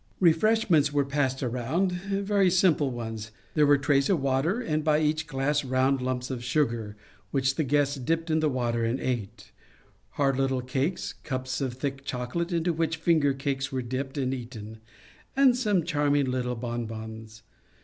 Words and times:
Refreshments 0.19 0.91
were 0.91 1.05
passed 1.05 1.43
around, 1.43 1.91
very 1.91 2.49
simple 2.49 2.89
ones. 2.89 3.29
There 3.53 3.67
were 3.67 3.77
trays 3.77 4.09
of 4.09 4.19
water, 4.19 4.59
and 4.59 4.83
by 4.83 4.99
each 4.99 5.27
glass 5.27 5.63
round 5.63 6.01
lumps 6.01 6.31
of 6.31 6.43
sugar, 6.43 6.95
which 7.29 7.53
the 7.53 7.63
guests 7.63 7.97
dipped 7.97 8.31
in 8.31 8.39
the 8.39 8.49
water 8.49 8.83
and 8.83 8.99
ate, 8.99 9.51
hard 10.13 10.37
little 10.39 10.61
cakes, 10.63 11.13
cups 11.21 11.61
of 11.61 11.73
thick 11.75 12.03
chocolate 12.03 12.51
into 12.51 12.73
which 12.73 12.97
finger 12.97 13.31
cakes 13.35 13.71
were 13.71 13.83
dipped 13.83 14.17
and 14.17 14.33
eaten, 14.33 14.79
and 15.37 15.55
some 15.55 15.83
charming 15.83 16.25
little 16.25 16.55
bonbons. 16.55 17.43